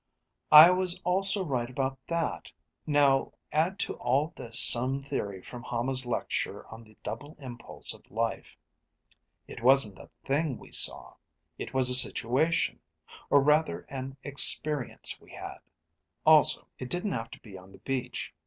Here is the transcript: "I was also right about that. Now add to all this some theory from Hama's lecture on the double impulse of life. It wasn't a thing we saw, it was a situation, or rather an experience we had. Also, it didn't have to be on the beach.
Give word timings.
"I 0.51 0.71
was 0.71 0.99
also 1.03 1.45
right 1.45 1.69
about 1.69 1.99
that. 2.07 2.51
Now 2.87 3.33
add 3.51 3.77
to 3.81 3.93
all 3.99 4.33
this 4.35 4.59
some 4.59 5.03
theory 5.03 5.43
from 5.43 5.61
Hama's 5.61 6.07
lecture 6.07 6.65
on 6.69 6.83
the 6.83 6.97
double 7.03 7.35
impulse 7.37 7.93
of 7.93 8.09
life. 8.09 8.57
It 9.47 9.61
wasn't 9.61 9.99
a 9.99 10.09
thing 10.25 10.57
we 10.57 10.71
saw, 10.71 11.17
it 11.59 11.75
was 11.75 11.87
a 11.87 11.93
situation, 11.93 12.79
or 13.29 13.41
rather 13.41 13.81
an 13.89 14.17
experience 14.23 15.21
we 15.21 15.33
had. 15.33 15.59
Also, 16.25 16.65
it 16.79 16.89
didn't 16.89 17.11
have 17.13 17.29
to 17.29 17.39
be 17.41 17.55
on 17.55 17.71
the 17.71 17.77
beach. 17.77 18.33